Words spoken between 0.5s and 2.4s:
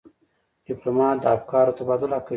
ډيپلومات د افکارو تبادله کوي.